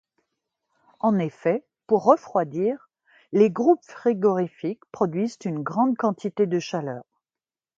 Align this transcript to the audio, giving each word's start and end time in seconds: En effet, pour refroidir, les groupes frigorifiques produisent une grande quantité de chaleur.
En 0.99 1.19
effet, 1.19 1.63
pour 1.85 2.03
refroidir, 2.05 2.89
les 3.33 3.51
groupes 3.51 3.85
frigorifiques 3.85 4.83
produisent 4.91 5.37
une 5.45 5.61
grande 5.61 5.95
quantité 5.95 6.47
de 6.47 6.57
chaleur. 6.57 7.03